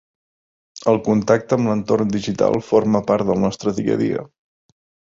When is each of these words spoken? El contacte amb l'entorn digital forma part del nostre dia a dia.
El 0.91 0.97
contacte 1.07 1.59
amb 1.59 1.71
l'entorn 1.73 2.11
digital 2.17 2.59
forma 2.73 3.05
part 3.13 3.31
del 3.31 3.43
nostre 3.47 3.79
dia 3.83 4.01
a 4.01 4.05
dia. 4.07 4.31